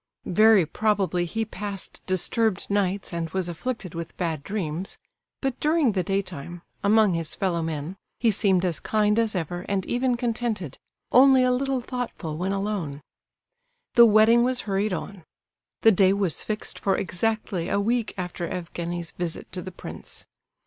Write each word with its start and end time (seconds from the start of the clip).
Very 0.25 0.65
probably 0.65 1.25
he 1.25 1.45
passed 1.45 2.01
disturbed 2.07 2.65
nights, 2.71 3.13
and 3.13 3.29
was 3.29 3.47
afflicted 3.47 3.93
with 3.93 4.17
bad 4.17 4.41
dreams; 4.41 4.97
but, 5.41 5.59
during 5.59 5.91
the 5.91 6.01
daytime, 6.01 6.63
among 6.83 7.13
his 7.13 7.35
fellow 7.35 7.61
men, 7.61 7.97
he 8.19 8.31
seemed 8.31 8.65
as 8.65 8.79
kind 8.79 9.19
as 9.19 9.35
ever, 9.35 9.63
and 9.69 9.85
even 9.85 10.17
contented; 10.17 10.79
only 11.11 11.43
a 11.43 11.51
little 11.51 11.81
thoughtful 11.81 12.35
when 12.35 12.51
alone. 12.51 13.01
The 13.93 14.07
wedding 14.07 14.43
was 14.43 14.61
hurried 14.61 14.91
on. 14.91 15.23
The 15.81 15.91
day 15.91 16.13
was 16.13 16.41
fixed 16.43 16.79
for 16.79 16.97
exactly 16.97 17.69
a 17.69 17.79
week 17.79 18.15
after 18.17 18.47
Evgenie's 18.49 19.11
visit 19.11 19.51
to 19.51 19.61
the 19.61 19.71
prince. 19.71 20.25